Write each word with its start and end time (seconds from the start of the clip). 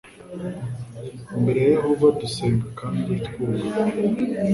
imbere 1.35 1.59
ya 1.63 1.69
yehova 1.75 2.07
dusenga 2.19 2.67
kandi 2.79 3.11
twubaha 3.25 3.79